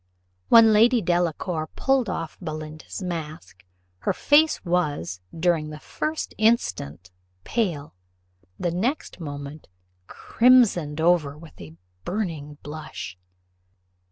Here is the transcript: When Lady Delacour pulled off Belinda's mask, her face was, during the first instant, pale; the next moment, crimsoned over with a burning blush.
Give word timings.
When 0.49 0.73
Lady 0.73 0.99
Delacour 0.99 1.67
pulled 1.75 2.09
off 2.09 2.35
Belinda's 2.41 3.03
mask, 3.03 3.63
her 3.99 4.13
face 4.13 4.65
was, 4.65 5.21
during 5.39 5.69
the 5.69 5.79
first 5.79 6.33
instant, 6.39 7.11
pale; 7.43 7.93
the 8.57 8.71
next 8.71 9.19
moment, 9.19 9.67
crimsoned 10.07 10.99
over 10.99 11.37
with 11.37 11.61
a 11.61 11.75
burning 12.03 12.57
blush. 12.63 13.15